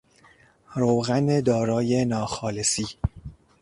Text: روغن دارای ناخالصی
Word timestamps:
روغن 0.75 1.41
دارای 1.41 2.05
ناخالصی 2.05 2.85